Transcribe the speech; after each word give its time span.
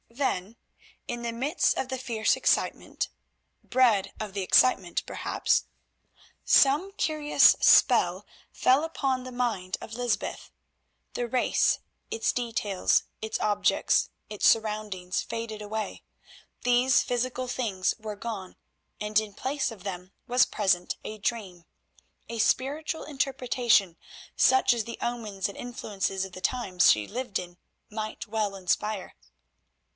Then 0.09 0.57
in 1.07 1.21
the 1.21 1.31
midst 1.31 1.77
of 1.77 1.87
the 1.89 1.97
fierce 1.97 2.35
excitement—bred 2.35 4.11
of 4.19 4.33
the 4.33 4.41
excitement 4.41 5.05
perhaps—some 5.05 6.93
curious 6.93 7.55
spell 7.61 8.25
fell 8.51 8.83
upon 8.83 9.23
the 9.23 9.31
mind 9.31 9.77
of 9.79 9.93
Lysbeth. 9.93 10.51
The 11.13 11.27
race, 11.27 11.79
its 12.09 12.33
details, 12.33 13.03
its 13.21 13.39
objects, 13.39 14.09
its 14.29 14.47
surroundings 14.47 15.21
faded 15.21 15.61
away; 15.61 16.03
these 16.63 17.03
physical 17.03 17.47
things 17.47 17.93
were 17.99 18.15
gone, 18.15 18.57
and 18.99 19.17
in 19.19 19.33
place 19.33 19.71
of 19.71 19.83
them 19.83 20.11
was 20.27 20.45
present 20.45 20.97
a 21.03 21.19
dream, 21.19 21.63
a 22.27 22.39
spiritual 22.39 23.03
interpretation 23.03 23.97
such 24.35 24.73
as 24.73 24.83
the 24.83 24.97
omens 24.99 25.47
and 25.47 25.57
influences 25.57 26.25
of 26.25 26.33
the 26.33 26.41
times 26.41 26.91
she 26.91 27.07
lived 27.07 27.37
in 27.39 27.57
might 27.89 28.27
well 28.27 28.55
inspire. 28.55 29.15